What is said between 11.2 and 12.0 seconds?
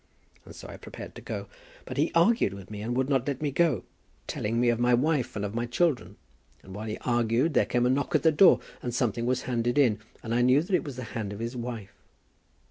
of his wife."